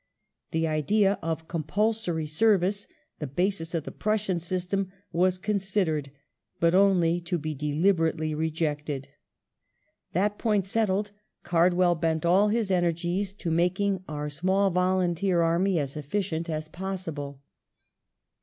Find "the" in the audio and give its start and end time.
0.49-0.65, 3.19-3.27, 3.83-3.91